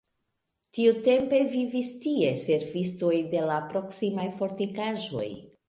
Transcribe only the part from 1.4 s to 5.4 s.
vivis tie servistoj de la proksimaj fortikaĵoj.